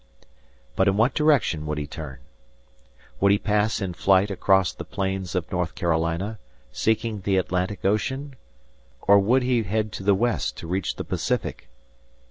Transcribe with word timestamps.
But 0.75 0.87
in 0.87 0.97
what 0.97 1.13
direction 1.13 1.67
would 1.67 1.77
he 1.77 1.85
turn? 1.85 2.17
Would 3.19 3.31
he 3.31 3.37
pass 3.37 3.79
in 3.79 3.93
flight 3.93 4.31
across 4.31 4.73
the 4.73 4.83
plains 4.83 5.35
of 5.35 5.51
North 5.51 5.75
Carolina, 5.75 6.39
seeking 6.71 7.19
the 7.21 7.37
Atlantic 7.37 7.85
Ocean? 7.85 8.35
Or 9.03 9.19
would 9.19 9.43
he 9.43 9.61
head 9.61 9.91
to 9.91 10.03
the 10.03 10.15
west 10.15 10.57
to 10.57 10.65
reach 10.67 10.95
the 10.95 11.03
Pacific? 11.05 11.69